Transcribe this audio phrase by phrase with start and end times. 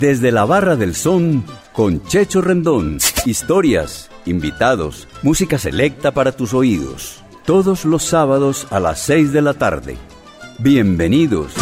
[0.00, 2.96] Desde la Barra del Son con Checho Rendón.
[3.26, 7.22] Historias, invitados, música selecta para tus oídos.
[7.44, 9.98] Todos los sábados a las 6 de la tarde.
[10.58, 11.52] Bienvenidos.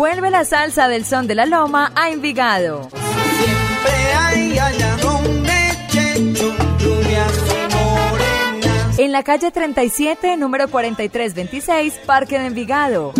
[0.00, 2.88] Vuelve la salsa del son de la loma a Envigado.
[2.88, 4.58] Siempre hay.
[8.96, 13.12] En la calle 37, número 4326, Parque de Envigado.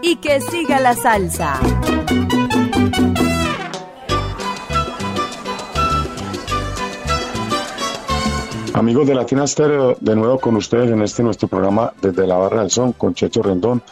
[0.00, 1.60] Y que siga la salsa.
[8.72, 12.62] Amigos de Latina Stereo, de nuevo con ustedes en este nuestro programa desde la Barra
[12.62, 13.82] del Son con Checho Rendón.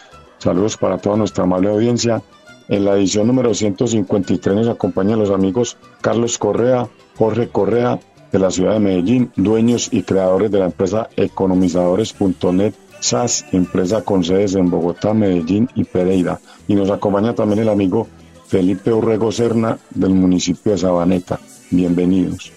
[0.44, 2.22] Saludos para toda nuestra amable audiencia.
[2.68, 7.98] En la edición número 153 nos acompañan los amigos Carlos Correa, Jorge Correa
[8.30, 14.22] de la ciudad de Medellín, dueños y creadores de la empresa economizadores.net SAS, empresa con
[14.22, 16.38] sedes en Bogotá, Medellín y Pereira.
[16.68, 18.06] Y nos acompaña también el amigo
[18.46, 21.40] Felipe Urrego Serna del municipio de Sabaneta.
[21.70, 22.52] Bienvenidos.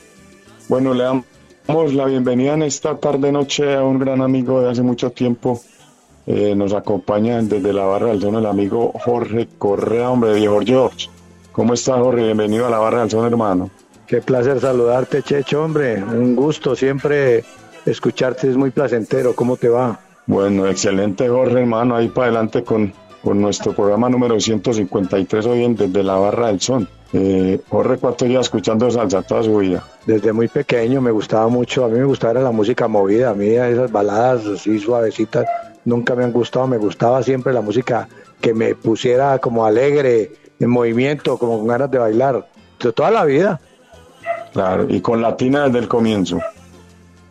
[0.68, 4.82] Bueno, le damos la bienvenida en esta tarde noche a un gran amigo de hace
[4.82, 5.62] mucho tiempo.
[6.30, 10.60] Eh, nos acompaña desde la barra del son el amigo Jorge Correa, hombre de viejo
[10.60, 11.10] George.
[11.54, 12.22] ¿Cómo está Jorge?
[12.26, 13.70] Bienvenido a la barra del son, hermano.
[14.06, 16.04] Qué placer saludarte, Checho, hombre.
[16.04, 17.46] Un gusto siempre
[17.86, 19.34] escucharte, es muy placentero.
[19.36, 20.02] ¿Cómo te va?
[20.26, 21.96] Bueno, excelente Jorge, hermano.
[21.96, 22.92] Ahí para adelante con,
[23.24, 26.90] con nuestro programa número 153 hoy en Desde la Barra del Son.
[27.14, 29.82] Eh, Jorge, ¿cuánto lleva escuchando salsa toda su vida?
[30.06, 31.86] Desde muy pequeño me gustaba mucho.
[31.86, 33.30] A mí me gustaba la música movida.
[33.30, 35.46] A mí esas baladas así suavecitas
[35.88, 36.68] nunca me han gustado.
[36.68, 38.08] Me gustaba siempre la música
[38.42, 42.48] que me pusiera como alegre, en movimiento, como con ganas de bailar.
[42.80, 43.60] De toda la vida.
[44.54, 46.40] Claro, y con Latina desde el comienzo.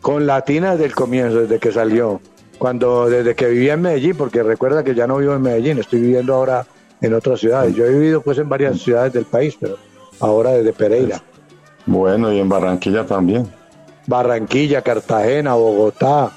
[0.01, 2.19] Con Latina desde el comienzo, desde que salió.
[2.57, 6.01] Cuando, desde que vivía en Medellín, porque recuerda que ya no vivo en Medellín, estoy
[6.01, 6.65] viviendo ahora
[6.99, 7.75] en otras ciudades.
[7.75, 9.77] Yo he vivido pues en varias ciudades del país, pero
[10.19, 11.21] ahora desde Pereira.
[11.85, 13.47] Bueno, y en Barranquilla también.
[14.07, 16.31] Barranquilla, Cartagena, Bogotá,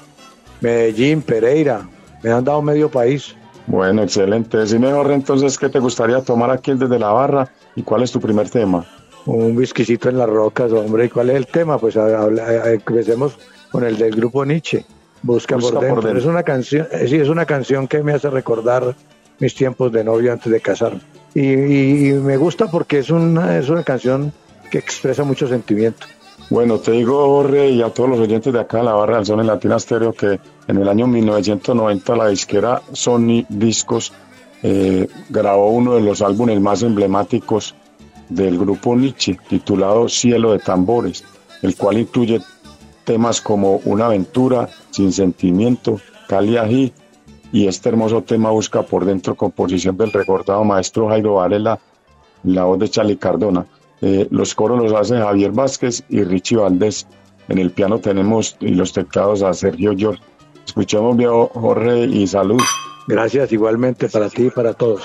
[0.59, 1.87] Medellín, Pereira.
[2.23, 3.35] Me han dado medio país.
[3.67, 4.57] Bueno, excelente.
[4.57, 8.19] Decime, Jorge, entonces, ¿qué te gustaría tomar aquí desde la barra y cuál es tu
[8.19, 8.85] primer tema?
[9.25, 11.05] Un whiskycito en las rocas, hombre.
[11.05, 11.77] ¿Y cuál es el tema?
[11.77, 13.37] Pues habla- empecemos
[13.71, 14.83] con el del grupo Nietzsche.
[15.21, 16.01] Busca, Busca por, por dentro.
[16.09, 16.19] dentro.
[16.19, 18.95] Es una canción, eh, sí, es una canción que me hace recordar
[19.39, 21.01] mis tiempos de novio antes de casarme.
[21.35, 24.33] Y, y- y me gusta porque es una, es una canción
[24.71, 26.07] que expresa mucho sentimiento.
[26.51, 29.25] Bueno, te digo, Jorge, y a todos los oyentes de acá de la barra del
[29.25, 34.11] Son en Latina Stereo, que en el año 1990 la disquera Sony Discos
[34.61, 37.73] eh, grabó uno de los álbumes más emblemáticos
[38.27, 41.23] del grupo Nietzsche, titulado Cielo de Tambores,
[41.61, 42.41] el cual incluye
[43.05, 46.91] temas como Una aventura, Sin sentimiento, Cali
[47.53, 51.79] y este hermoso tema busca por dentro composición del recordado maestro Jairo Varela,
[52.43, 53.65] la voz de Charlie Cardona.
[54.01, 57.07] Eh, los coros los hace Javier Vázquez y Richie Valdés.
[57.47, 60.21] En el piano tenemos y los teclados a Sergio George.
[60.65, 62.61] Escuchemos viejo Jorge y salud.
[63.07, 65.01] Gracias igualmente para ti y para todos.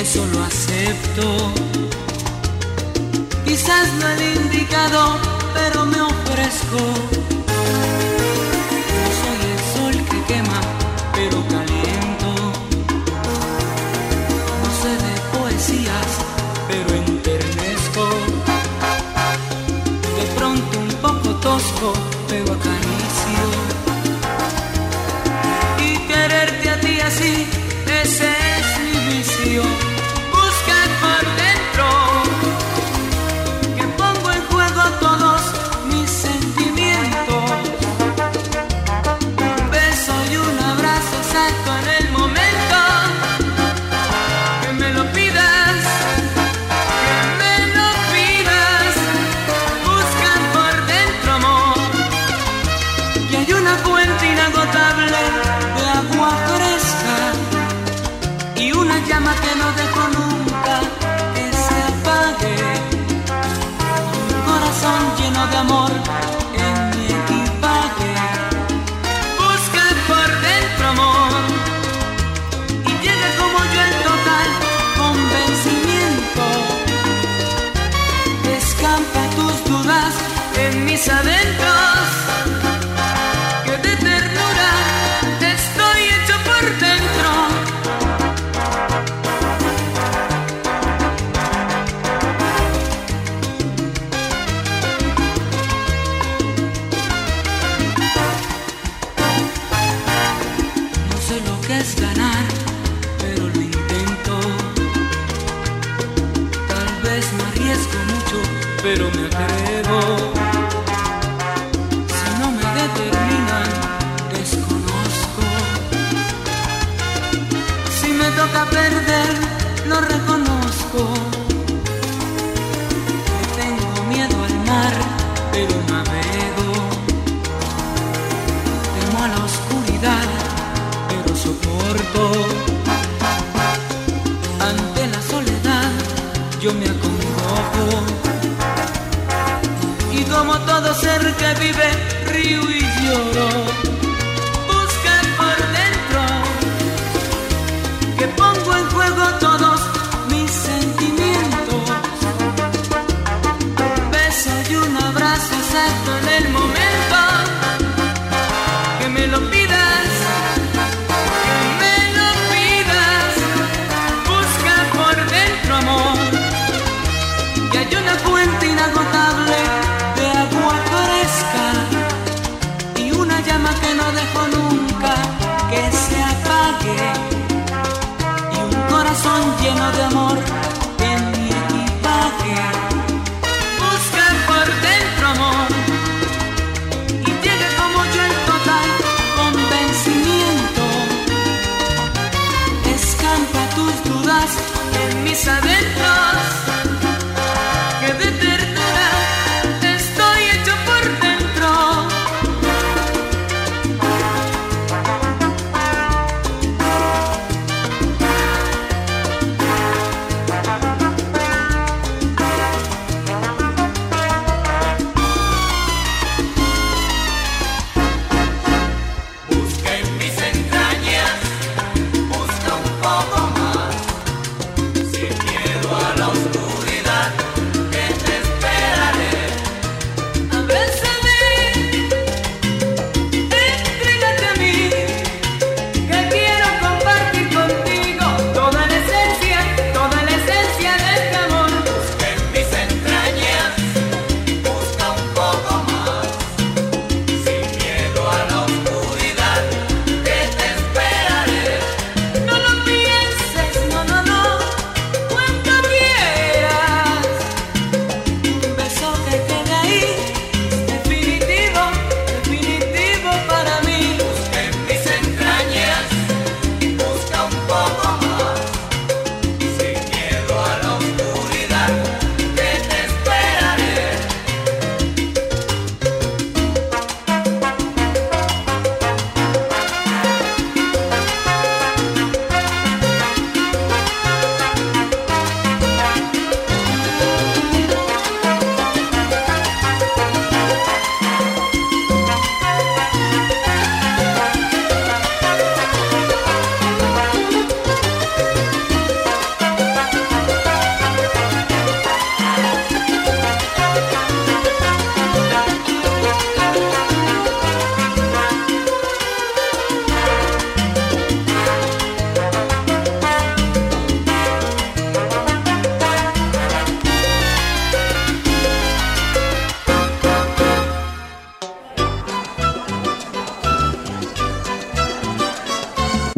[0.00, 1.52] Eso lo acepto.
[3.44, 5.18] Quizás no el indicado,
[5.54, 7.47] pero me ofrezco.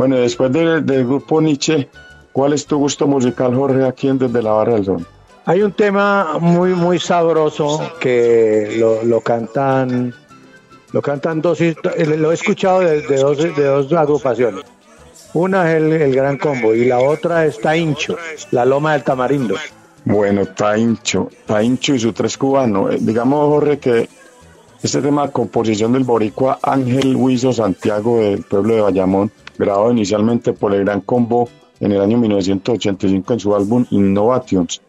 [0.01, 1.87] Bueno, después del grupo Nietzsche,
[2.33, 5.07] ¿cuál es tu gusto musical, Jorge, aquí en Desde la Barra del Don?
[5.45, 10.15] Hay un tema muy, muy sabroso que lo, lo cantan
[10.93, 14.65] lo cantan dos, lo he escuchado de, dos, de dos agrupaciones.
[15.35, 18.17] Una es el, Gran Combo y la otra es Taincho,
[18.53, 19.57] la Loma del Tamarindo.
[20.07, 22.91] Bueno, Taincho, Taincho y su tres cubano.
[22.91, 24.09] Eh, digamos, Jorge, que
[24.83, 29.31] este tema de composición del boricua Ángel Huizo Santiago del pueblo de Bayamón
[29.61, 31.49] grabado inicialmente por el Gran Combo
[31.79, 34.81] en el año 1985 en su álbum Innovations,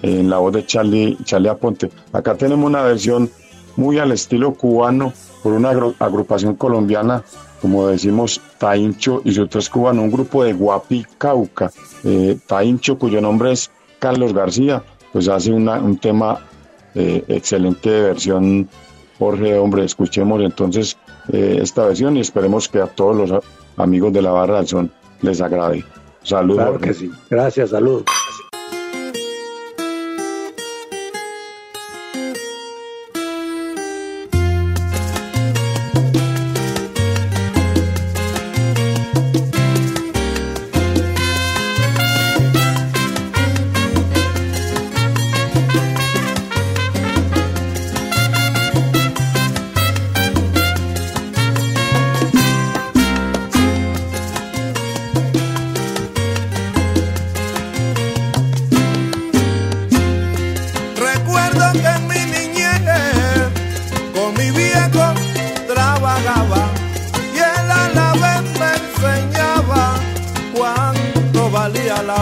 [0.00, 1.90] en la voz de Charlie, Charlie Aponte.
[2.12, 3.30] Acá tenemos una versión
[3.76, 5.12] muy al estilo cubano
[5.42, 7.22] por una agrupación colombiana,
[7.60, 11.70] como decimos, Taincho y su tres cubano, un grupo de Guapi Cauca.
[12.04, 16.40] Eh, Taincho, cuyo nombre es Carlos García, pues hace una, un tema
[16.94, 18.68] eh, excelente de versión.
[19.18, 20.96] Jorge, hombre, escuchemos entonces
[21.32, 23.42] eh, esta versión y esperemos que a todos los
[23.76, 24.90] amigos de la Barra del Son
[25.22, 25.84] les agrade.
[26.22, 26.62] Saludos.
[26.62, 27.10] Claro que sí.
[27.30, 28.04] Gracias, saludos.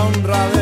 [0.08, 0.59] Me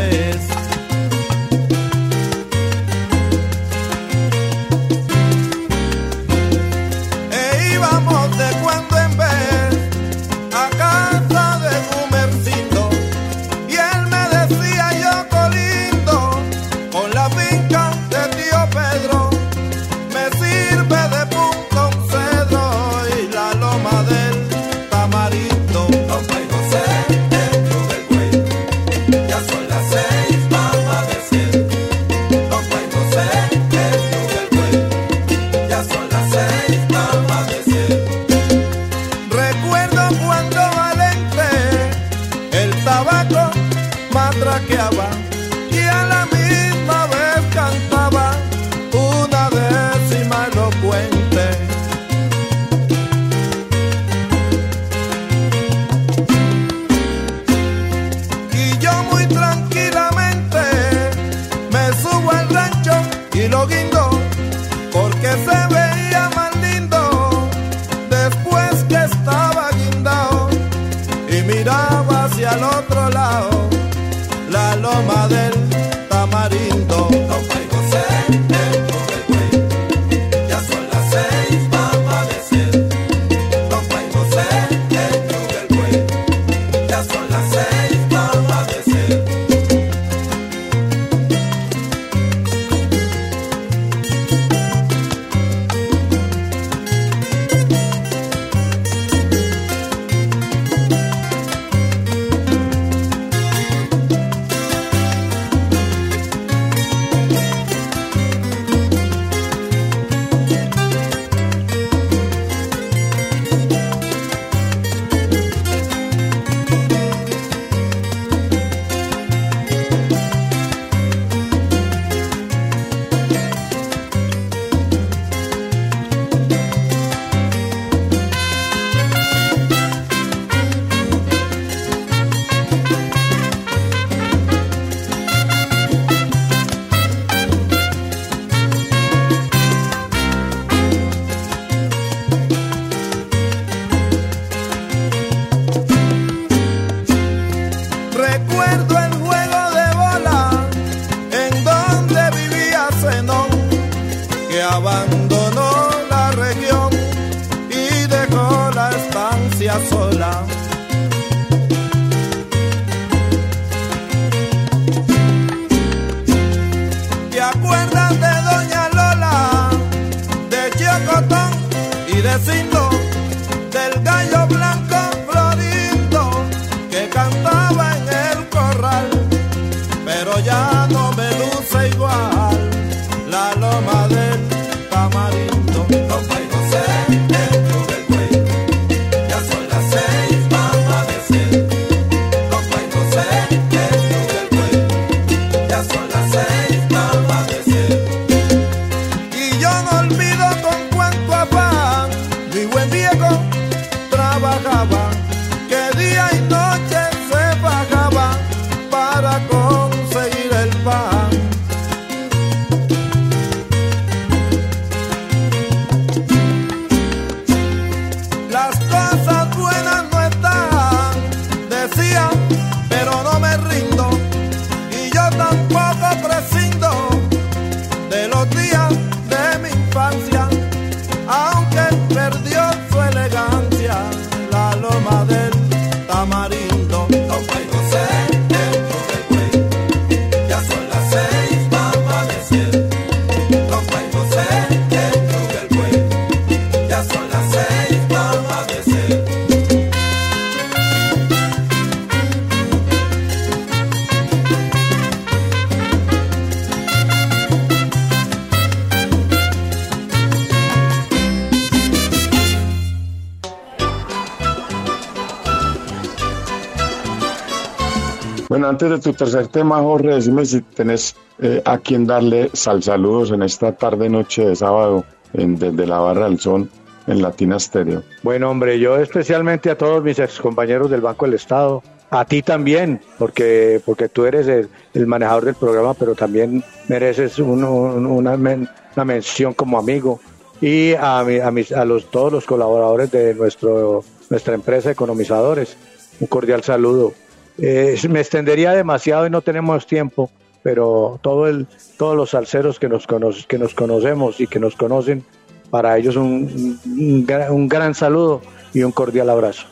[268.78, 273.32] antes de tu tercer tema, Jorge, decime si tenés eh, a quien darle sal saludos
[273.32, 276.68] en esta tarde noche de sábado en, desde la Barra del Sol
[277.08, 278.02] en Latina Stereo.
[278.23, 282.40] Bueno, hombre, yo especialmente a todos mis ex compañeros del Banco del Estado, a ti
[282.42, 288.06] también, porque, porque tú eres el, el manejador del programa, pero también mereces un- un-
[288.06, 290.20] una, men- una mención como amigo.
[290.61, 295.76] Y a, a, mis, a los, todos los colaboradores de nuestro, nuestra empresa Economizadores,
[296.20, 297.12] un cordial saludo.
[297.58, 300.30] Eh, me extendería demasiado y no tenemos tiempo,
[300.62, 304.76] pero todo el, todos los salseros que nos, cono- que nos conocemos y que nos
[304.76, 305.24] conocen,
[305.70, 308.40] para ellos un, un gran- saludo
[308.72, 309.66] y un cordial abrazo.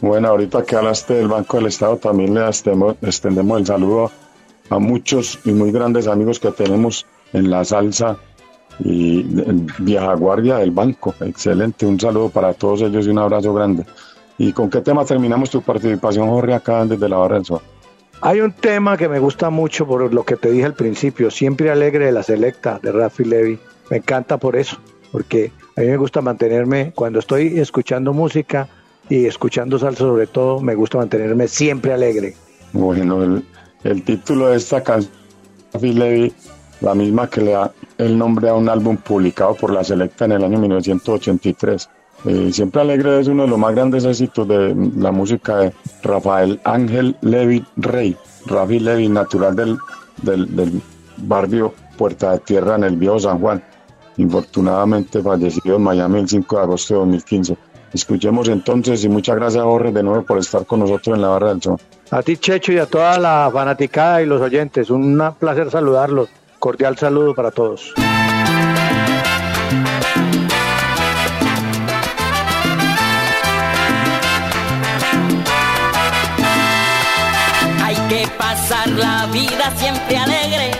[0.00, 4.10] Bueno, ahorita que hablaste del Banco del Estado, también le extendemos, el saludo
[4.70, 8.16] a muchos y muy grandes amigos que tenemos en la salsa
[8.84, 11.14] y en vieja guardia del banco.
[11.20, 13.84] Excelente, un saludo para todos ellos y un abrazo grande.
[14.38, 17.60] ¿Y con qué tema terminamos tu participación, Jorge, acá desde la Barra del Sol?
[18.20, 21.70] Hay un tema que me gusta mucho por lo que te dije al principio, siempre
[21.70, 23.58] alegre de la selecta de Rafi Levy.
[23.90, 24.76] Me encanta por eso,
[25.12, 28.68] porque a mí me gusta mantenerme, cuando estoy escuchando música
[29.08, 32.34] y escuchando salsa sobre todo, me gusta mantenerme siempre alegre.
[32.72, 33.44] Bueno, el,
[33.84, 35.12] el título de esta canción,
[35.72, 36.32] Rafi Levy,
[36.80, 40.32] la misma que le da el nombre a un álbum publicado por la Selecta en
[40.32, 41.88] el año 1983.
[42.24, 46.60] Eh, Siempre Alegre es uno de los más grandes éxitos de la música de Rafael
[46.64, 49.78] Ángel Levy Rey, Rafi Levy, natural del,
[50.22, 50.82] del,
[51.18, 53.62] barrio Puerta de Tierra en el viejo San Juan,
[54.16, 57.56] infortunadamente fallecido en Miami el 5 de agosto de 2015.
[57.92, 61.48] Escuchemos entonces y muchas gracias Jorge de nuevo por estar con nosotros en la barra
[61.48, 61.78] del sol.
[62.10, 66.28] A ti, Checho, y a toda la fanaticada y los oyentes, un placer saludarlos.
[66.58, 67.94] Cordial saludo para todos.
[78.98, 80.70] La vida siempre alegre.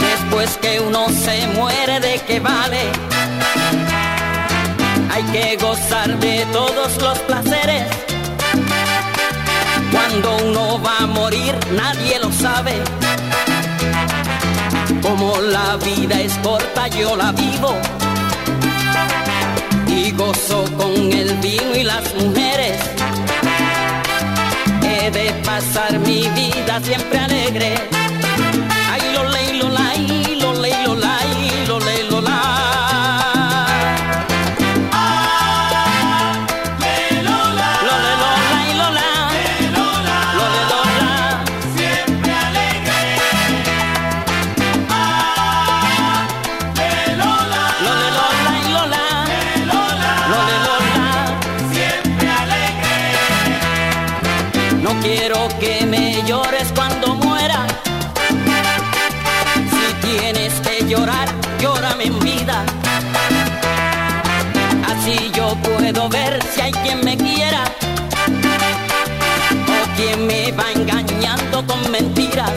[0.00, 2.90] Después que uno se muere, ¿de qué vale?
[5.12, 7.84] Hay que gozar de todos los placeres.
[9.92, 12.82] Cuando uno va a morir, nadie lo sabe.
[15.02, 17.76] Como la vida es corta, yo la vivo.
[19.86, 22.94] Y gozo con el vino y las mujeres
[25.10, 27.74] de pasar mi vida siempre alegre.
[28.90, 29.22] Ay, lo
[29.68, 30.23] lo
[55.60, 57.66] que me llores cuando muera.
[59.70, 61.28] Si tienes que llorar,
[61.60, 62.64] llórame en vida.
[64.86, 67.64] Así yo puedo ver si hay quien me quiera.
[69.68, 72.52] O quien me va engañando con mentiras.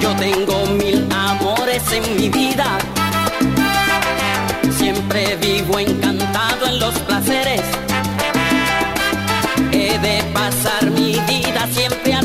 [0.00, 2.78] Yo tengo mil amores en mi vida.
[4.76, 7.62] Siempre vivo encantado en los placeres.
[11.26, 12.15] Vida siempre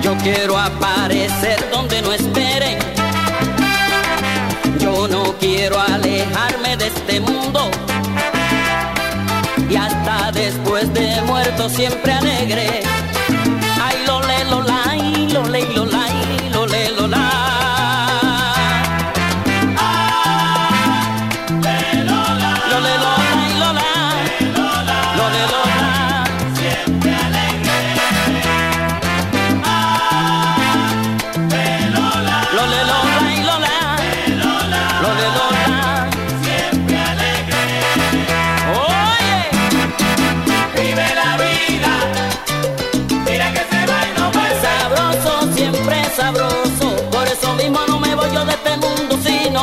[0.00, 2.78] Yo quiero aparecer donde no esperen.
[4.78, 7.68] Yo no quiero alejarme de este mundo
[9.68, 12.82] y hasta después de muerto siempre alegre.
[13.82, 15.86] Ay, lo le, lo lay, lo le, lo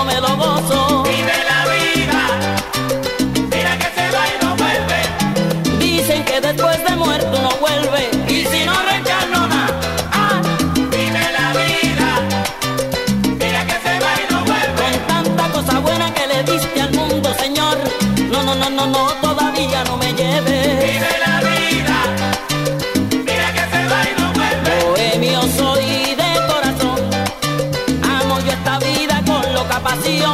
[0.05, 0.82] me lo gozo.
[29.83, 30.32] Con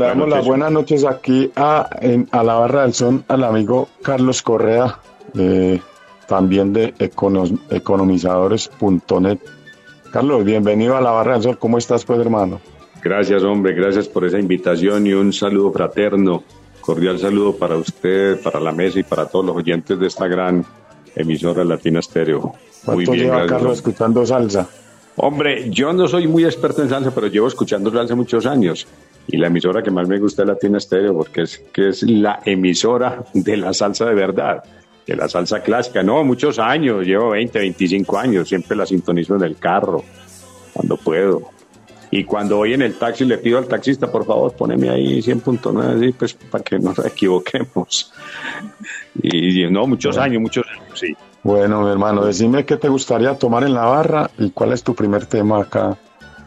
[0.00, 3.88] le damos las buenas noches aquí a, en- a la barra del son al amigo
[4.02, 4.98] Carlos Correa,
[5.38, 5.80] eh,
[6.26, 9.38] también de econos- economizadores.net.
[10.12, 11.58] Carlos, bienvenido a la barra del sol.
[11.58, 12.60] ¿Cómo estás, pues, hermano?
[13.02, 16.42] Gracias, hombre, gracias por esa invitación y un saludo fraterno,
[16.80, 20.64] cordial saludo para usted, para la mesa y para todos los oyentes de esta gran
[21.16, 22.40] emisora Latina Estéreo.
[22.40, 23.52] Muy ¿Cuánto bien, lleva gracias.
[23.58, 24.68] Carlos escuchando salsa?
[25.16, 28.86] Hombre, yo no soy muy experto en salsa, pero llevo escuchándolo hace muchos años.
[29.26, 32.40] Y la emisora que más me gusta es Latina Estéreo, porque es que es la
[32.44, 34.64] emisora de la salsa de verdad,
[35.06, 36.02] de la salsa clásica.
[36.02, 40.02] No, muchos años, llevo 20, 25 años, siempre la sintonizo en el carro,
[40.72, 41.42] cuando puedo.
[42.10, 45.96] Y cuando voy en el taxi le pido al taxista, por favor, poneme ahí 100.9,
[45.96, 48.12] así, pues para que no nos equivoquemos.
[49.22, 51.14] Y, y no, muchos años, muchos años, sí.
[51.44, 54.94] Bueno, mi hermano, decime qué te gustaría tomar en la barra y cuál es tu
[54.94, 55.96] primer tema acá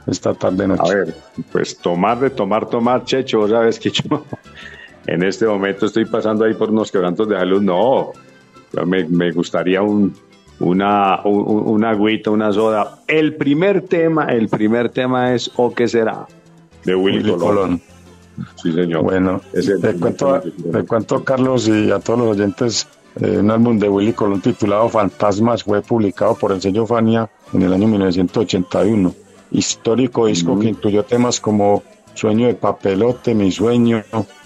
[0.07, 0.81] esta tarde noche.
[0.91, 1.15] A ver,
[1.51, 4.23] pues tomar de tomar, tomar, Checho, vos sabes que yo
[5.07, 7.61] en este momento estoy pasando ahí por unos quebrantos de salud.
[7.61, 8.11] No,
[8.85, 10.13] me, me gustaría un,
[10.59, 12.99] una, un- una agüita, una soda.
[13.07, 16.25] El primer tema, el primer tema es ¿O qué será?
[16.83, 17.39] De Willy, Willy Colón.
[17.55, 17.81] Colón.
[18.55, 19.03] Sí, señor.
[19.03, 22.87] Bueno, primer cuento, te cuento, Carlos, y a todos los oyentes,
[23.21, 27.61] eh, un álbum de Willy Colón titulado Fantasmas fue publicado por el sello Fania en
[27.61, 29.13] el año 1981.
[29.53, 31.83] Histórico disco que incluyó temas como
[32.15, 34.03] Sueño de papelote, Mi sueño,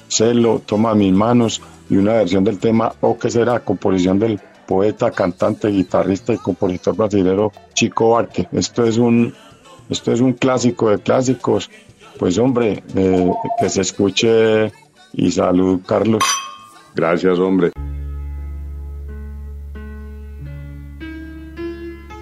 [0.07, 5.11] Celo, Toma mis manos y una versión del tema O que será, composición del poeta,
[5.11, 8.47] cantante, guitarrista y compositor brasileño Chico Barque.
[8.51, 9.33] Esto es un,
[9.89, 11.71] esto es un clásico de clásicos.
[12.19, 14.71] Pues hombre, eh, que se escuche
[15.13, 16.23] y salud, Carlos.
[16.95, 17.71] Gracias, hombre.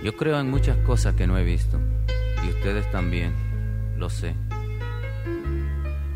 [0.03, 1.79] Yo creo en muchas cosas que no he visto,
[2.45, 3.33] y ustedes también,
[3.97, 4.35] lo sé.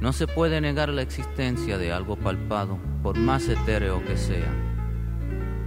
[0.02, 4.52] No se puede negar la existencia de algo palpado, por más etéreo que sea.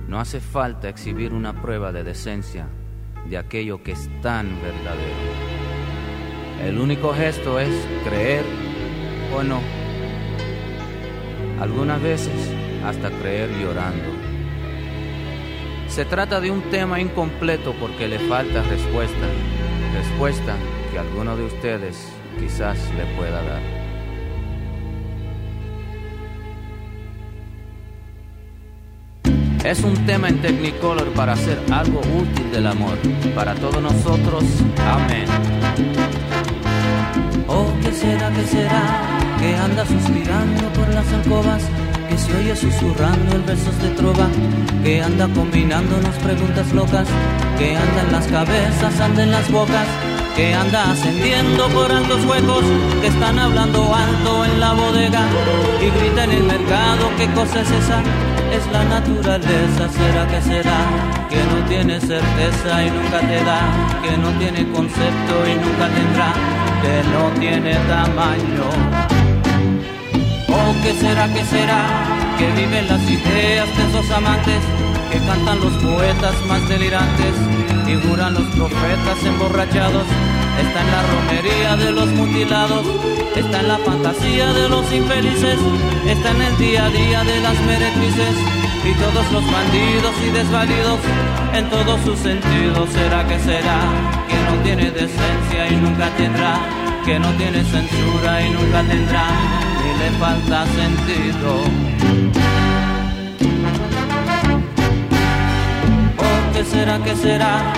[0.08, 2.66] No hace falta exhibir una prueba de decencia
[3.28, 5.52] de aquello que es tan verdadero.
[6.64, 8.44] El único gesto es creer
[9.34, 9.60] o no.
[11.60, 12.52] Algunas veces
[12.84, 14.10] hasta creer llorando.
[15.88, 19.26] Se trata de un tema incompleto porque le falta respuesta,
[19.92, 20.56] respuesta
[20.90, 23.82] que alguno de ustedes quizás le pueda dar.
[29.64, 32.98] Es un tema en Technicolor para hacer algo útil del amor,
[33.32, 34.42] para todos nosotros,
[34.84, 35.26] amén.
[37.46, 39.00] Oh, ¿qué será, qué será?
[39.38, 41.62] Que anda suspirando por las alcobas,
[42.12, 44.28] que se oye susurrando el versos de trova,
[44.84, 47.08] que anda combinándonos preguntas locas,
[47.58, 49.86] que anda en las cabezas, anda en las bocas,
[50.36, 52.64] que anda ascendiendo por altos huecos,
[53.00, 55.22] que están hablando alto en la bodega
[55.80, 58.02] y grita en el mercado, ¿qué cosa es esa?
[58.52, 60.80] Es la naturaleza, será que será,
[61.30, 63.60] que no tiene certeza y nunca te da,
[64.02, 66.32] que no tiene concepto y nunca tendrá,
[66.82, 69.11] que no tiene tamaño.
[70.72, 71.80] ¿O qué será, qué será?
[72.38, 74.62] Que viven las ideas de esos amantes
[75.10, 77.34] que cantan los poetas más delirantes,
[77.84, 80.04] figuran los profetas emborrachados,
[80.62, 82.86] está en la romería de los mutilados,
[83.36, 85.58] está en la fantasía de los infelices,
[86.06, 88.34] está en el día a día de las meretrices
[88.82, 91.00] y todos los bandidos y desvalidos
[91.52, 92.88] en todos sus sentidos.
[92.90, 93.78] ¿Será que será
[94.26, 96.54] que no tiene decencia y nunca tendrá?
[97.04, 99.26] Que no tiene censura y nunca tendrá,
[99.84, 101.50] y le falta sentido.
[106.52, 107.72] ¿Qué será, qué será?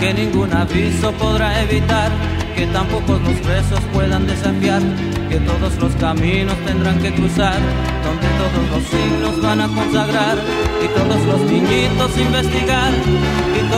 [0.00, 2.10] Que ningún aviso podrá evitar,
[2.54, 4.82] que tampoco los besos puedan desafiar,
[5.30, 7.58] que todos los caminos tendrán que cruzar,
[8.04, 10.38] donde todos los signos van a consagrar,
[10.84, 12.92] y todos los niñitos investigar,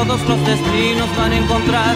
[0.04, 1.94] todos los destinos van a encontrar,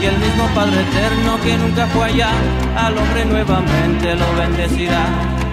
[0.00, 2.30] y el mismo Padre Eterno que nunca fue allá,
[2.76, 5.04] al hombre nuevamente lo bendecirá,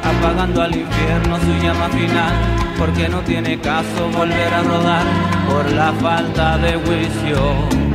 [0.03, 2.33] apagando al infierno su llama final
[2.77, 5.03] porque no tiene caso volver a rodar
[5.49, 7.86] por la falta de juicio.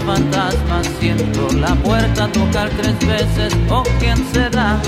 [0.00, 4.80] Fantasmas, siento la puerta tocar tres veces o quién será?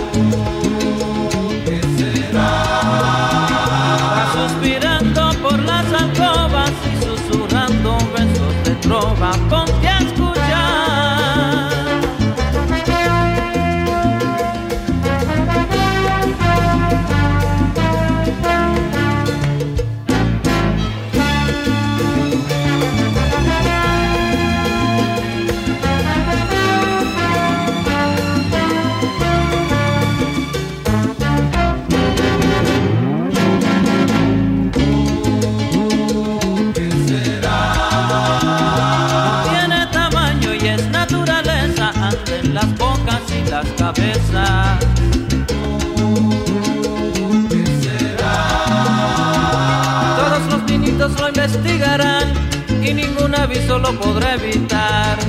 [53.44, 55.23] Aviso lo podrá evitar.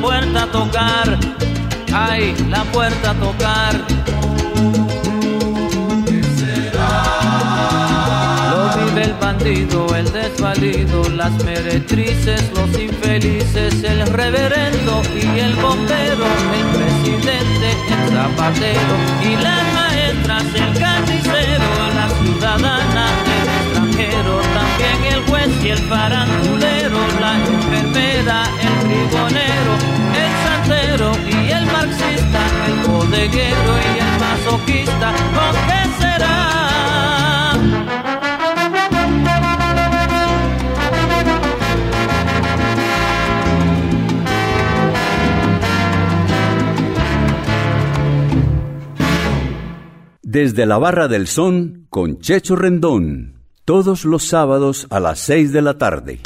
[0.00, 1.18] Puerta tocar,
[1.92, 3.74] ay, la puerta tocar.
[8.50, 16.26] Lo vive el bandido, el desvalido, las meretrices, los infelices, el reverendo y el bombero,
[16.58, 22.95] el presidente, el zapatero y las maestras, el carnicero, la ciudadana,
[25.66, 29.74] y el farandulero, la enfermera, el trigonero,
[30.22, 36.36] el santero y el marxista, el bodeguero y el masoquista, ¿con qué será?
[50.22, 53.35] Desde la Barra del Son con Checho Rendón.
[53.66, 56.20] Todos los sábados a las 6 de la tarde.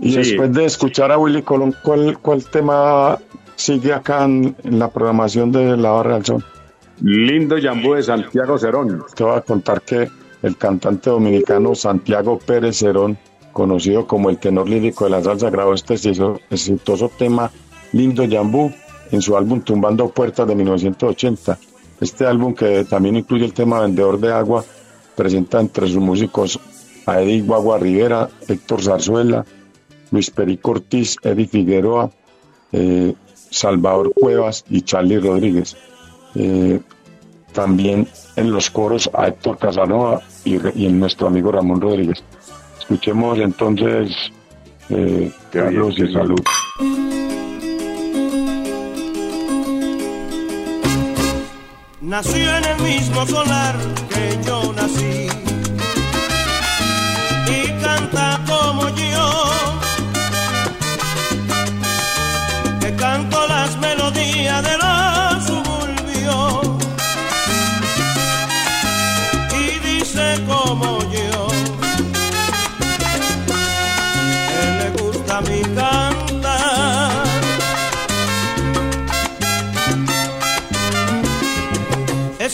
[0.00, 3.16] Y después de escuchar a Willy Colón, ¿cuál, cuál tema
[3.54, 6.44] sigue acá en, en la programación de la Barra del Son?
[7.00, 9.04] Lindo Yambú de Santiago Cerón.
[9.14, 10.10] Te voy a contar que
[10.42, 13.16] el cantante dominicano Santiago Pérez Cerón,
[13.52, 17.52] conocido como el tenor lírico de la salsa, grabó este exitoso tema
[17.92, 18.72] Lindo Yambú
[19.12, 21.56] en su álbum Tumbando Puertas de 1980.
[22.02, 24.64] Este álbum, que también incluye el tema Vendedor de Agua,
[25.14, 26.58] presenta entre sus músicos
[27.06, 29.46] a Eddie Guagua Rivera, Héctor Zarzuela,
[30.10, 32.10] Luis Perico Ortiz, Eddie Figueroa,
[32.72, 35.76] eh, Salvador Cuevas y Charlie Rodríguez.
[36.34, 36.80] Eh,
[37.52, 42.24] también en los coros a Héctor Casanova y, y en nuestro amigo Ramón Rodríguez.
[42.80, 44.10] Escuchemos entonces
[44.88, 46.42] eh, Carlos y Salud.
[52.02, 53.76] Nació en el mismo solar
[54.08, 55.21] que yo nací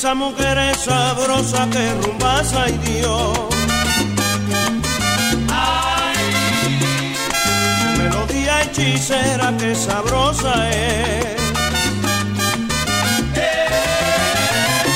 [0.08, 3.38] Esa mujer es sabrosa que rumbasa y Dios.
[7.98, 11.36] Melodía hechicera que sabrosa es.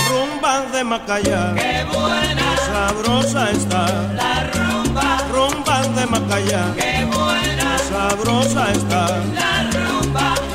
[0.09, 1.55] Rumba de Macaya.
[1.57, 2.57] Qué buena.
[2.73, 3.85] Sabrosa está.
[4.15, 5.19] La rumba.
[5.31, 6.75] Rumba de Macaya.
[6.75, 7.79] Qué buena.
[7.91, 9.09] Sabrosa está.
[9.35, 10.52] La rumba.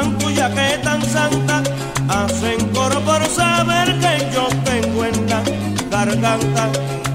[0.00, 1.62] Tan tuyas que tan santas,
[2.08, 5.42] hacen coro por saber que yo tengo en la
[5.90, 6.68] garganta,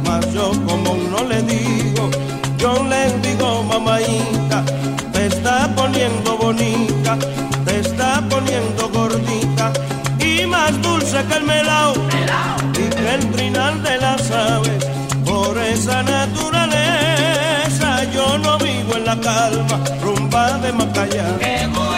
[0.04, 2.10] mas yo como no le digo,
[2.58, 4.64] yo le digo mamaita,
[5.14, 7.18] te está poniendo bonita,
[7.66, 9.72] te está poniendo gordita,
[10.20, 11.94] y más dulce que el melao,
[12.74, 14.86] y que el trinal de las aves,
[15.26, 21.95] por esa naturaleza yo no vivo en la calma, rumba de Macaya.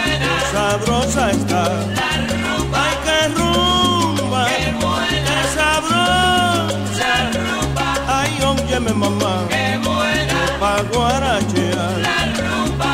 [0.51, 1.63] Sabrosa está.
[1.99, 2.79] La rumba.
[2.83, 4.41] ¡Ay, qué rumba!
[4.47, 5.29] ¡Qué buena!
[5.29, 6.69] ¡Qué sabrosa!
[7.01, 7.87] La rumba.
[8.07, 9.33] ¡Ay, óyeme, mamá!
[9.49, 10.37] ¡Qué buena!
[10.59, 11.93] Pa' guarachear.
[12.07, 12.91] La rumba.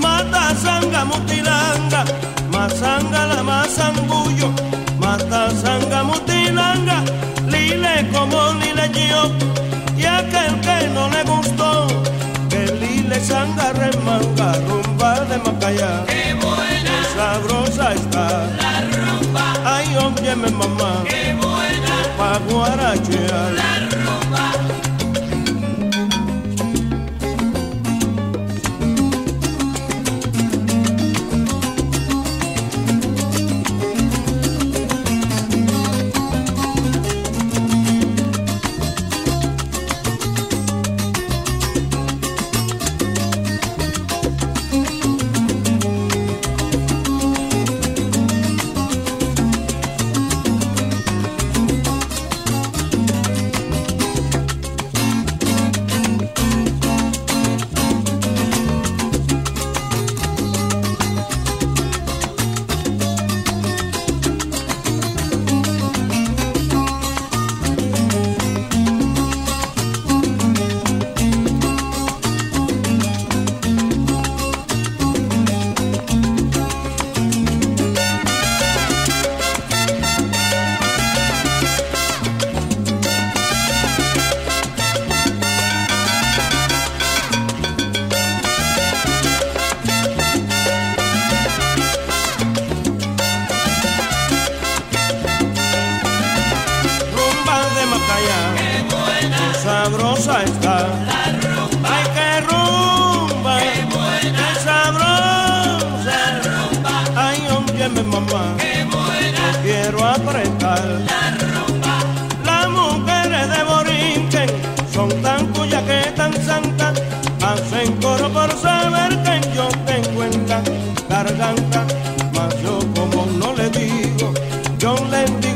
[0.00, 2.04] Mata sanga mutilanga,
[2.50, 4.48] masanga la masangullo,
[4.98, 7.02] mata sanga mutilanga,
[7.48, 9.22] lile como lile yo,
[9.96, 11.86] y aquel que no le gustó,
[12.50, 15.92] que lile sanga remanga, rumba de Macaya.
[22.96, 23.73] Guarachear.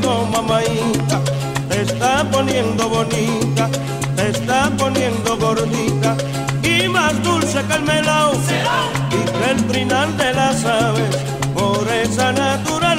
[0.08, 1.20] poniendo mamaita,
[1.68, 3.68] te está poniendo bonita,
[4.16, 6.16] te está poniendo gordita
[6.62, 8.32] y más dulce que el melao
[9.10, 11.16] y que el trinal de las aves.
[11.54, 12.96] Por esa naturaleza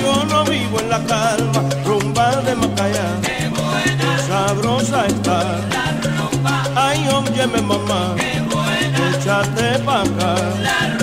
[0.00, 3.06] yo no vivo en la calma, rumba de Macaya,
[4.26, 5.38] sabrosa está.
[5.70, 6.64] La rumba.
[6.74, 8.16] Ay, óyeme mamá,
[9.12, 10.99] échate pa' acá.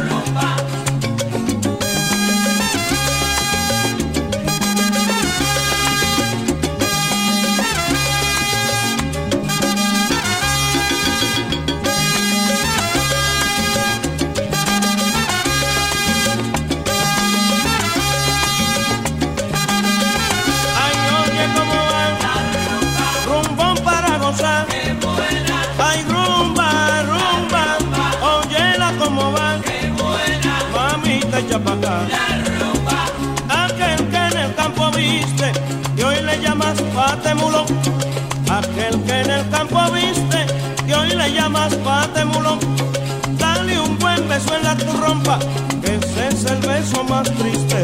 [44.45, 45.39] En la trompa,
[45.81, 47.83] que ese es el beso más triste,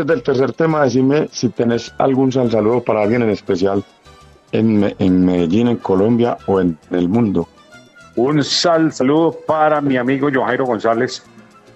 [0.00, 3.84] Antes del tercer tema, decime si tenés algún sal saludo para alguien en especial
[4.50, 7.46] en, Me- en Medellín, en Colombia o en el mundo.
[8.16, 11.22] Un sal saludo para mi amigo Jojairo González,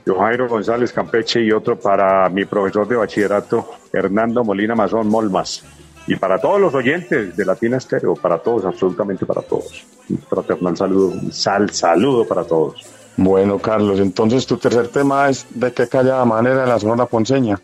[0.06, 5.62] Jojairo González Campeche y otro para mi profesor de bachillerato Hernando Molina Mazón Molmas.
[6.06, 9.84] Y para todos los oyentes de Latina Estéreo, para todos, absolutamente para todos.
[10.08, 12.86] Un fraternal saludo, un sal saludo para todos.
[13.18, 17.60] Bueno, Carlos, entonces tu tercer tema es de qué callada manera la Sonora Ponceña.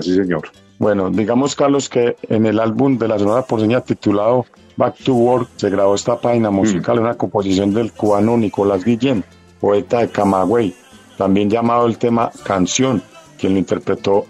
[0.00, 0.48] Sí, señor.
[0.78, 4.46] Bueno, digamos, Carlos, que en el álbum de la Sonora Ponceña titulado
[4.76, 9.22] Back to Work se grabó esta página musical, una composición del cubano Nicolás Guillén,
[9.60, 10.74] poeta de Camagüey,
[11.18, 13.02] también llamado el tema Canción,
[13.38, 14.24] quien lo interpretó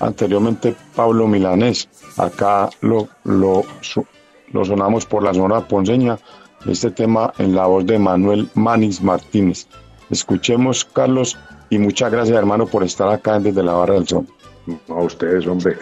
[0.00, 1.88] anteriormente Pablo Milanés.
[2.16, 3.62] Acá lo, lo,
[4.52, 6.18] lo sonamos por la Sonora Ponceña,
[6.66, 9.66] este tema en la voz de Manuel Manis Martínez.
[10.08, 14.26] Escuchemos, Carlos, y muchas gracias, hermano, por estar acá desde la Barra del Sol.
[14.88, 15.76] A ustedes, hombre.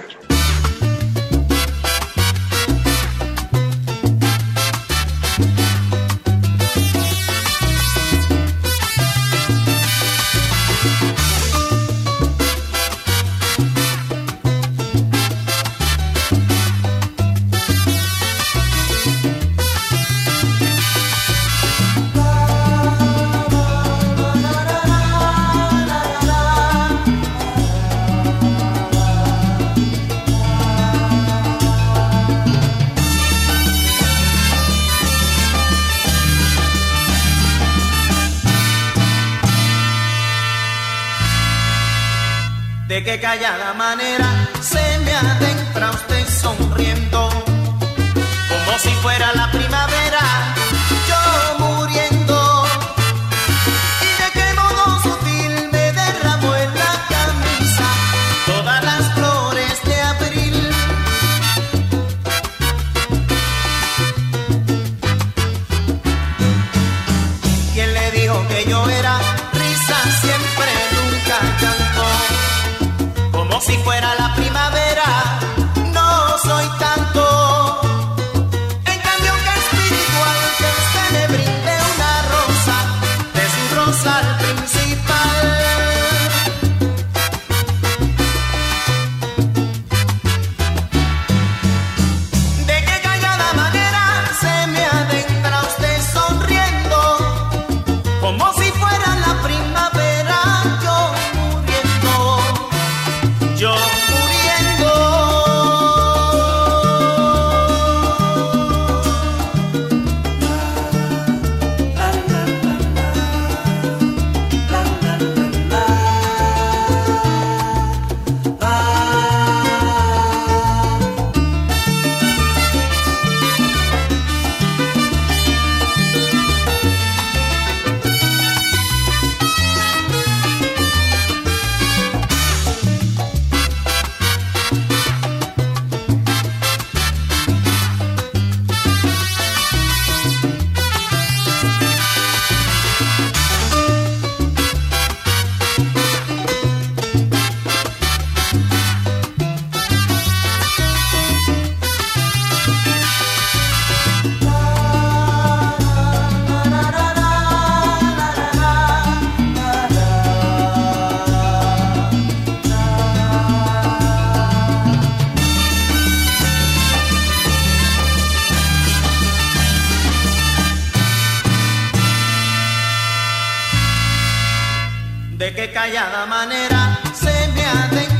[175.48, 178.17] De qué callada manera se me ha de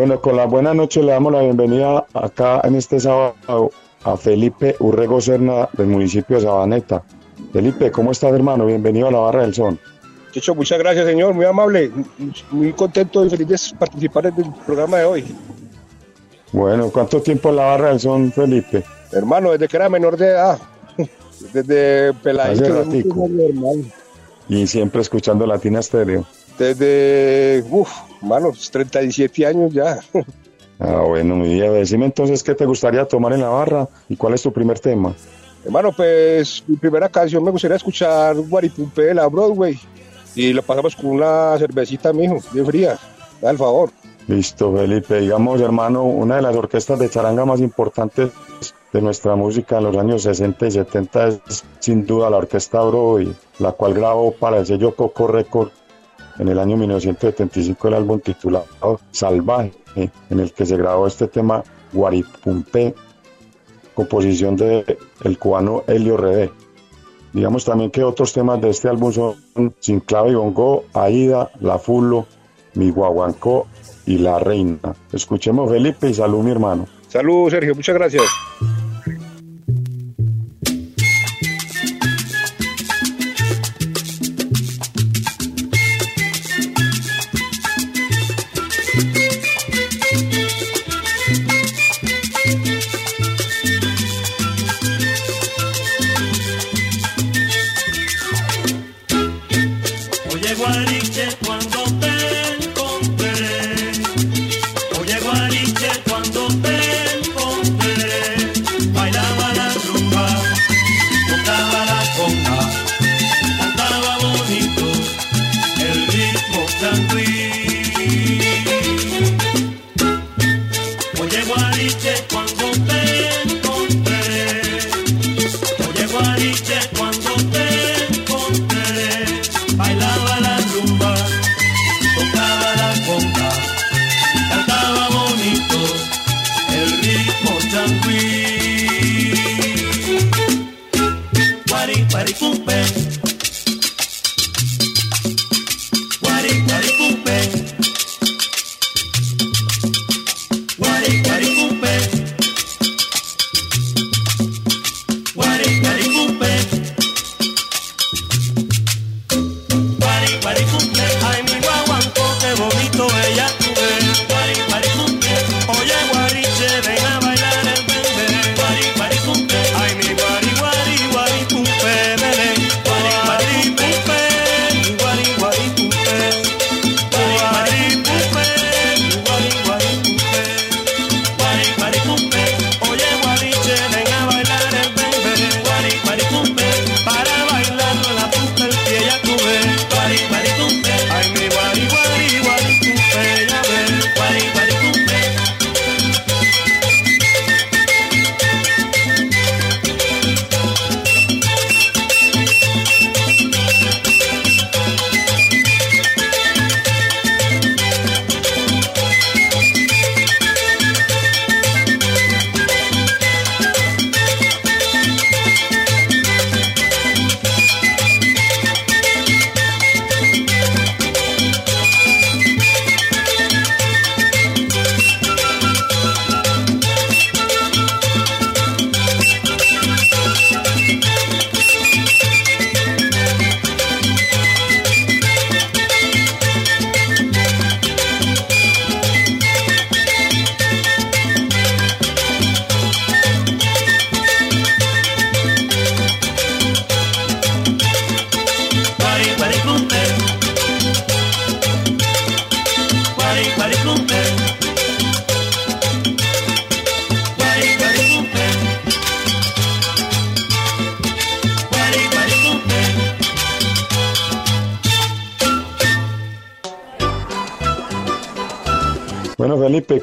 [0.00, 3.70] Bueno, con la buena noche le damos la bienvenida acá en este sábado
[4.02, 7.02] a Felipe Urrego Serna del municipio de Sabaneta.
[7.52, 8.64] Felipe, ¿cómo estás hermano?
[8.64, 9.78] Bienvenido a la Barra del Son.
[10.32, 11.92] Checho, muchas gracias, señor, muy amable,
[12.50, 15.24] muy contento y feliz de participar en el programa de hoy.
[16.50, 18.82] Bueno, ¿cuánto tiempo en la Barra del Son, Felipe?
[19.12, 20.58] Hermano, desde que era menor de edad,
[21.52, 23.28] desde peladito, Hace ratico.
[24.48, 26.24] Y siempre escuchando Latina Estéreo.
[26.60, 27.90] Desde, uff,
[28.20, 29.98] hermano, 37 años ya.
[30.82, 31.70] Ah, bueno, mi vida.
[31.70, 35.14] Decime entonces qué te gustaría tomar en la barra y cuál es tu primer tema.
[35.62, 39.78] Hermano, pues mi primera canción me gustaría escuchar Guaripumpe de la Broadway
[40.34, 42.98] y lo pasamos con una cervecita, mijo, bien fría,
[43.42, 43.90] da el favor.
[44.26, 45.20] Listo, Felipe.
[45.20, 48.30] Digamos, hermano, una de las orquestas de charanga más importantes
[48.90, 53.36] de nuestra música en los años 60 y 70 es sin duda la Orquesta Broadway,
[53.58, 55.72] la cual grabó para el sello Coco Record
[56.38, 61.62] en el año 1975 el álbum titulado Salvaje, en el que se grabó este tema
[61.92, 62.94] Guaripumpe,
[63.94, 66.50] composición de el cubano Helio Redé.
[67.32, 71.78] Digamos también que otros temas de este álbum son Sin Clave y Bongo, Aida, La
[71.78, 72.26] Fulo,
[72.74, 73.66] Mi Guaguancó
[74.06, 74.94] y La Reina.
[75.12, 76.88] Escuchemos Felipe y salud mi hermano.
[77.08, 78.24] Salud, Sergio, muchas gracias.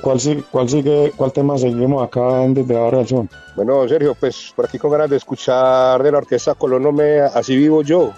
[0.02, 0.20] ¿Cuál,
[0.52, 3.30] cuál, sigue, ¿cuál tema seguimos acá en Desde la Barra del Son?
[3.56, 7.82] Bueno, Sergio, pues por aquí con ganas de escuchar de la orquesta Colónome Así Vivo
[7.82, 8.12] Yo.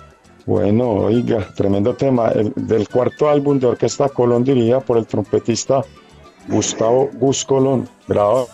[0.46, 2.30] Bueno, oiga, tremendo tema.
[2.30, 5.84] El- del cuarto álbum de Orquesta Colón dirigida por el trompetista
[6.48, 8.48] Gustavo Gus Colón, grabado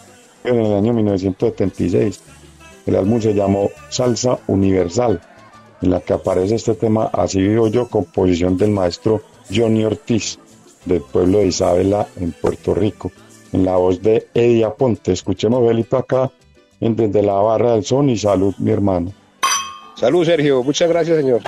[0.43, 2.21] en el año 1976.
[2.86, 5.21] El álbum se llamó Salsa Universal,
[5.82, 9.21] en la que aparece este tema Así vivo yo, composición del maestro
[9.53, 10.38] Johnny Ortiz,
[10.86, 13.11] del pueblo de Isabela, en Puerto Rico,
[13.51, 15.11] en la voz de Eddie Aponte.
[15.11, 16.31] Escuchemos, Felipe, acá
[16.79, 19.13] en Desde la Barra del Son y salud, mi hermano.
[19.95, 20.63] Salud, Sergio.
[20.63, 21.41] Muchas gracias, señor.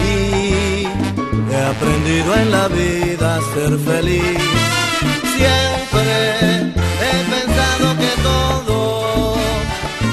[0.00, 0.86] Y
[1.52, 4.40] he aprendido en la vida a ser feliz.
[5.36, 6.72] Siempre
[7.04, 9.34] he pensado que todo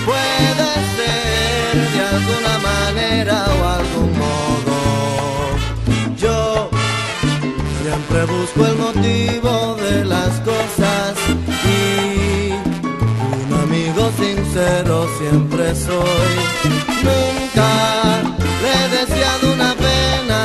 [0.06, 4.78] puede ser de alguna manera o algún modo.
[6.18, 6.70] Yo
[7.82, 11.16] siempre busco el motivo de las cosas
[11.64, 12.52] y
[13.42, 16.93] un amigo sincero siempre soy.
[17.04, 17.70] Nunca
[18.62, 20.40] le he deseado una pena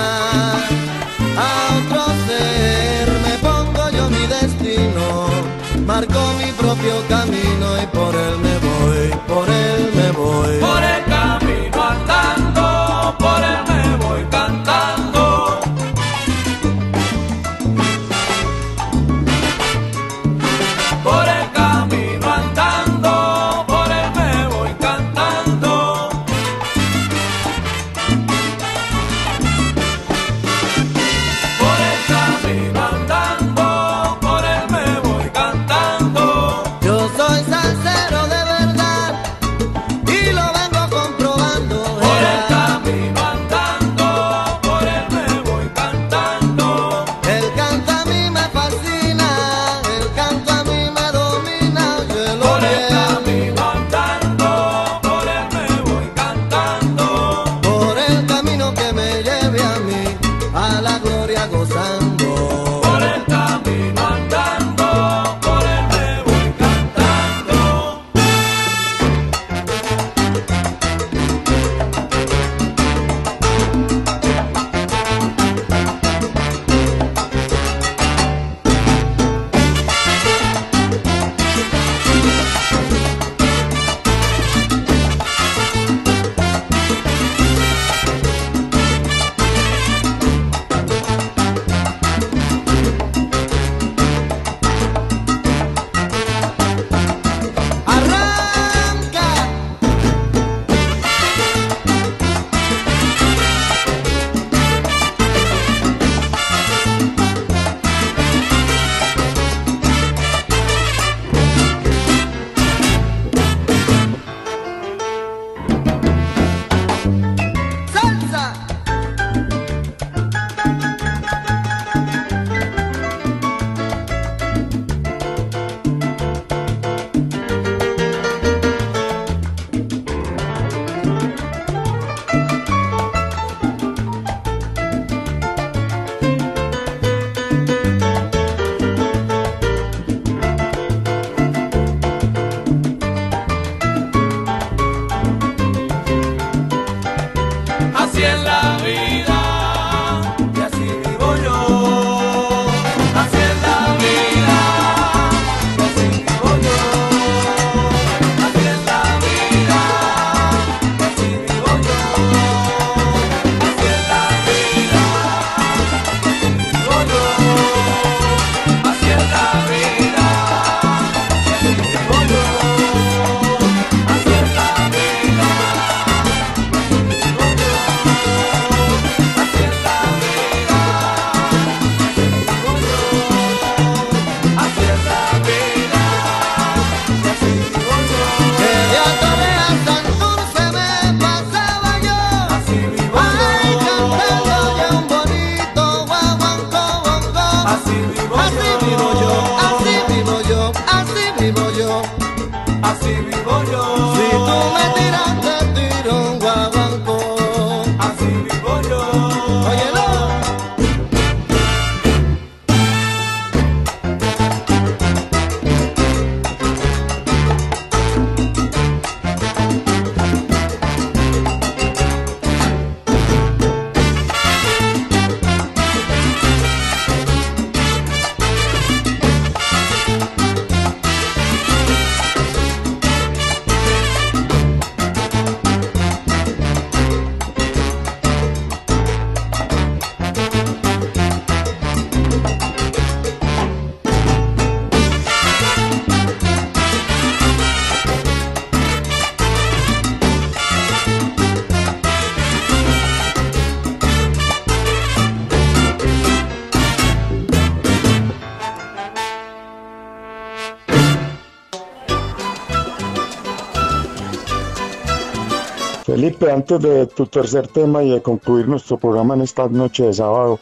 [266.38, 270.14] Felipe, antes de tu tercer tema y de concluir nuestro programa en esta noche de
[270.14, 270.60] sábado,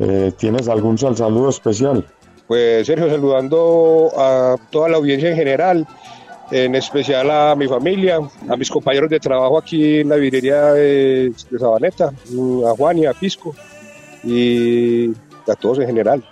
[0.00, 2.04] eh, ¿tienes algún sal- saludo especial?
[2.48, 5.86] Pues Sergio, saludando a toda la audiencia en general,
[6.50, 11.32] en especial a mi familia, a mis compañeros de trabajo aquí en la vidriería de,
[11.50, 13.54] de Sabaneta, a Juan y a Pisco,
[14.24, 15.10] y
[15.48, 16.24] a todos en general.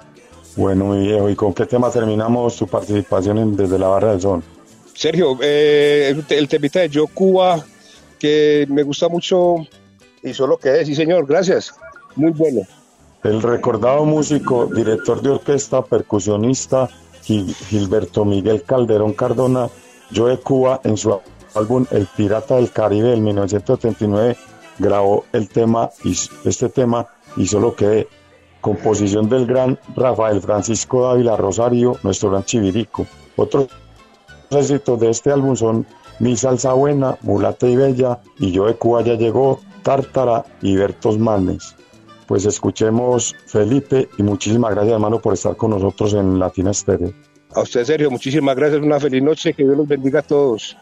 [0.56, 4.20] Bueno, mi viejo, ¿y con qué tema terminamos tu participación en Desde la Barra del
[4.20, 4.42] Sol?
[4.94, 7.64] Sergio, eh, el, el temita de Yo Cuba,
[8.24, 9.56] que me gusta mucho,
[10.22, 11.74] y solo que es, sí señor, gracias,
[12.16, 12.62] muy bueno.
[13.22, 16.88] El recordado músico, director de orquesta, percusionista
[17.22, 19.68] Gil- Gilberto Miguel Calderón Cardona,
[20.14, 21.20] Joe Cuba, en su
[21.54, 24.38] álbum El Pirata del Caribe del 1979,
[24.78, 25.90] grabó el tema,
[26.46, 27.06] este tema,
[27.36, 28.08] y solo que
[28.62, 33.06] composición del gran Rafael Francisco Dávila Rosario, nuestro gran chivirico.
[33.36, 33.66] Otros
[34.50, 35.86] éxitos de este álbum son
[36.18, 41.18] Mi Salsa Buena, Mulata y Bella, y Yo de Cuba ya llegó, Tártara y Bertos
[41.18, 41.74] Manes.
[42.26, 47.12] Pues escuchemos Felipe y muchísimas gracias hermano por estar con nosotros en Latina Estéreo.
[47.54, 50.76] A usted, Sergio, muchísimas gracias, una feliz noche, que Dios los bendiga a todos.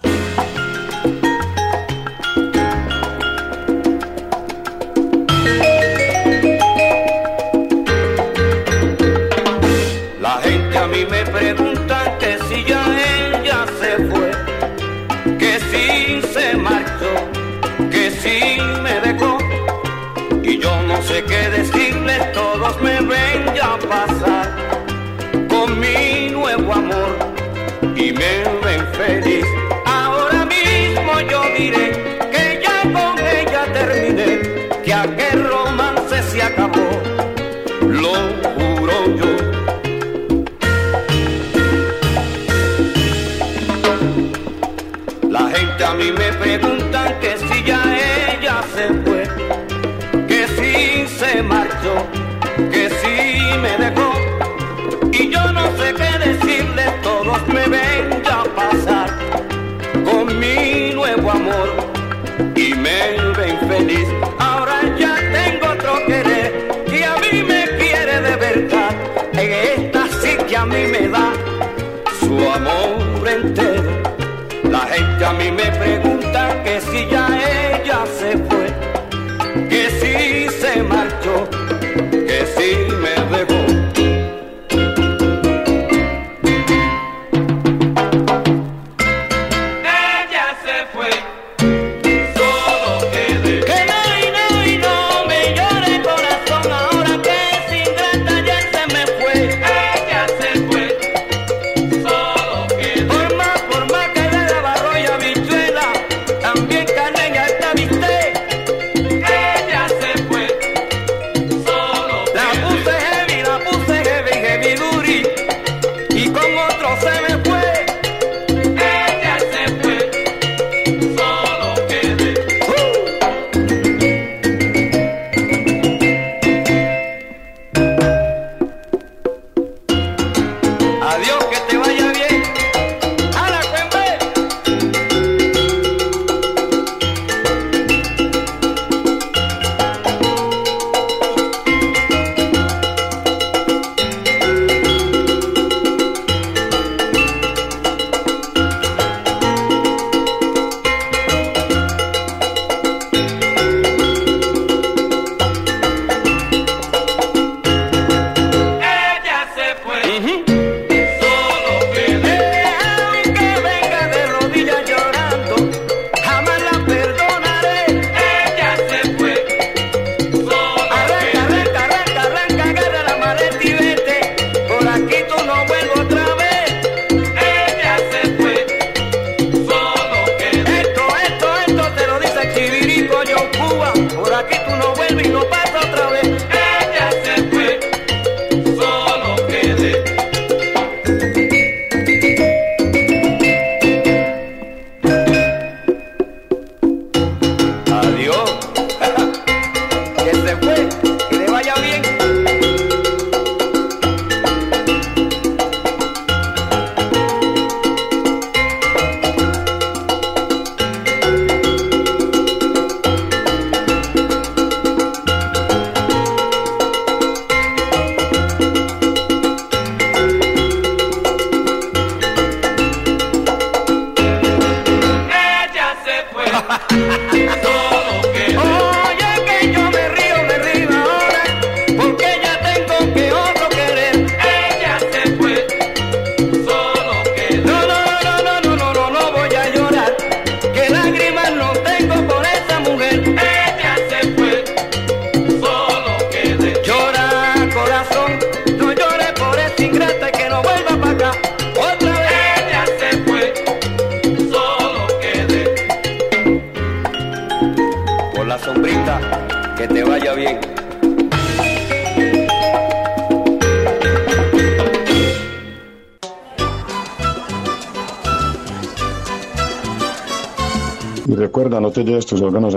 [64.39, 68.91] Ahora ya tengo otro querer que a mí me quiere de verdad.
[69.33, 71.33] En esta sí que a mí me da
[72.21, 73.91] su amor entero.
[74.71, 78.67] La gente a mí me pregunta que si ya ella se fue,
[79.69, 81.49] que si se marchó,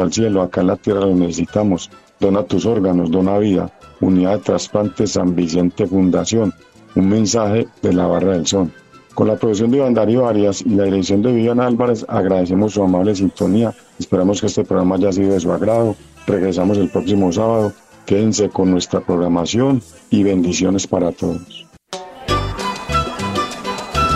[0.06, 1.90] al cielo, acá en la tierra los necesitamos.
[2.20, 3.72] Dona tus órganos, dona vida.
[4.00, 6.54] Unidad de Trasplantes San Vicente Fundación.
[6.96, 8.72] Un mensaje de la Barra del Sol.
[9.14, 12.84] Con la producción de Iván Darío Arias y la dirección de Viviana Álvarez, agradecemos su
[12.84, 13.74] amable sintonía.
[13.98, 15.96] Esperamos que este programa haya sido de su agrado.
[16.28, 17.72] Regresamos el próximo sábado.
[18.06, 21.66] Quédense con nuestra programación y bendiciones para todos.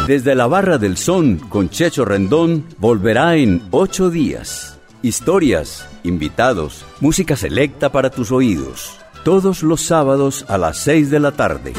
[0.09, 4.68] Desde la Barra del Son con Checho Rendón volverá en ocho días.
[5.01, 8.99] Historias, invitados, música selecta para tus oídos.
[9.23, 11.71] Todos los sábados a las seis de la tarde.